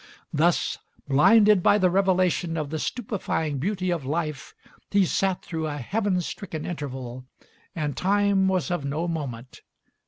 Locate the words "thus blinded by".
0.33-1.77